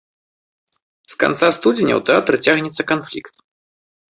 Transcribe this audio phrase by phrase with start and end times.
[1.13, 3.35] З канца студзеня ў тэатры цягнецца канфлікт.